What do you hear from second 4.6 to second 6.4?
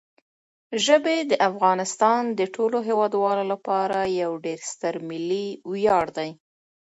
ستر ملي ویاړ دی.